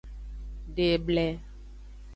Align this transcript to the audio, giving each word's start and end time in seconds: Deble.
Deble. 0.79 1.27